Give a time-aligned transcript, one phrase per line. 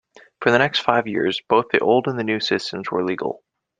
[0.39, 3.43] For the next five years, both the old and new systems were legal.